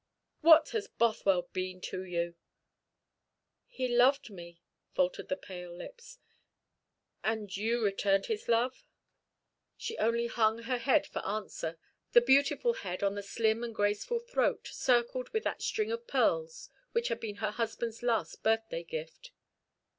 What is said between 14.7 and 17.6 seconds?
circled with that string of pearls which had been her